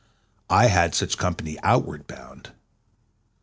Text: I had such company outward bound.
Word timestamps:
I 0.49 0.65
had 0.65 0.95
such 0.95 1.19
company 1.19 1.59
outward 1.61 2.07
bound. 2.07 2.53